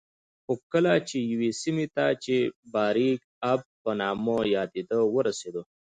خو 0.43 0.53
کله 0.71 0.93
چې 1.07 1.17
یوې 1.31 1.49
سیمې 1.61 1.87
ته 1.95 2.05
چې 2.23 2.35
د 2.45 2.49
باریکآب 2.73 3.59
په 3.81 3.91
نامه 3.99 4.37
یادېده 4.55 4.99
ورسېدو 5.13 5.61